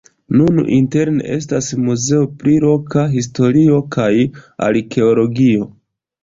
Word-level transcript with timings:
Nun 0.39 0.59
interne 0.75 1.27
estas 1.35 1.67
muzeo 1.89 2.21
pri 2.39 2.55
loka 2.63 3.05
historio 3.17 3.79
kaj 3.97 4.09
arkeologio. 4.71 5.71